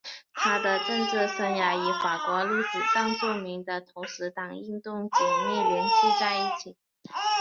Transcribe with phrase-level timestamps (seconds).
[0.33, 6.75] 他的政治生涯与法国历史上著名的投石党运动紧密联系在一起。